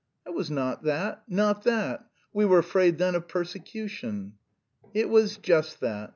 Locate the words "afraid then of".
2.57-3.27